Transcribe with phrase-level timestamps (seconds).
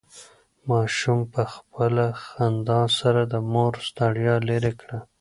[0.69, 4.99] ماشوم په خپله خندا سره د مور ستړیا لرې کړه.